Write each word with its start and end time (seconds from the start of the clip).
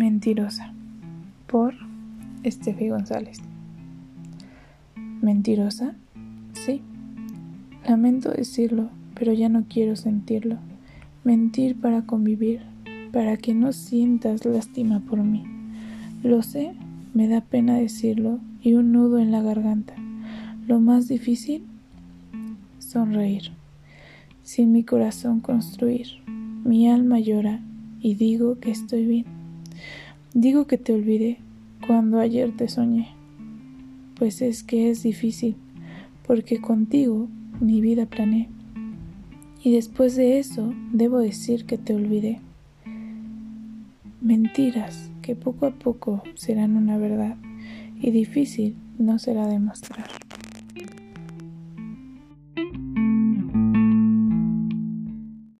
Mentirosa 0.00 0.72
por 1.46 1.74
Estefi 2.42 2.88
González. 2.88 3.36
¿Mentirosa? 5.20 5.94
Sí. 6.54 6.80
Lamento 7.86 8.30
decirlo, 8.30 8.88
pero 9.14 9.34
ya 9.34 9.50
no 9.50 9.66
quiero 9.68 9.96
sentirlo. 9.96 10.56
Mentir 11.22 11.78
para 11.78 12.06
convivir, 12.06 12.62
para 13.12 13.36
que 13.36 13.52
no 13.52 13.74
sientas 13.74 14.46
lástima 14.46 15.00
por 15.00 15.22
mí. 15.22 15.44
Lo 16.22 16.42
sé, 16.42 16.72
me 17.12 17.28
da 17.28 17.42
pena 17.42 17.76
decirlo 17.76 18.38
y 18.62 18.72
un 18.72 18.92
nudo 18.92 19.18
en 19.18 19.30
la 19.30 19.42
garganta. 19.42 19.92
Lo 20.66 20.80
más 20.80 21.08
difícil, 21.08 21.64
sonreír. 22.78 23.52
Sin 24.44 24.72
mi 24.72 24.82
corazón 24.82 25.40
construir, 25.40 26.06
mi 26.64 26.88
alma 26.88 27.20
llora 27.20 27.60
y 28.00 28.14
digo 28.14 28.58
que 28.60 28.70
estoy 28.70 29.04
bien. 29.04 29.39
Digo 30.34 30.68
que 30.68 30.78
te 30.78 30.92
olvidé 30.92 31.38
cuando 31.84 32.20
ayer 32.20 32.56
te 32.56 32.68
soñé, 32.68 33.08
pues 34.14 34.42
es 34.42 34.62
que 34.62 34.88
es 34.88 35.02
difícil, 35.02 35.56
porque 36.24 36.60
contigo 36.60 37.28
mi 37.58 37.80
vida 37.80 38.06
planeé. 38.06 38.48
Y 39.64 39.72
después 39.72 40.14
de 40.14 40.38
eso 40.38 40.72
debo 40.92 41.18
decir 41.18 41.66
que 41.66 41.78
te 41.78 41.96
olvidé. 41.96 42.38
Mentiras 44.20 45.10
que 45.20 45.34
poco 45.34 45.66
a 45.66 45.72
poco 45.72 46.22
serán 46.36 46.76
una 46.76 46.96
verdad 46.96 47.36
y 48.00 48.12
difícil 48.12 48.76
no 48.98 49.18
será 49.18 49.48
demostrar. 49.48 50.06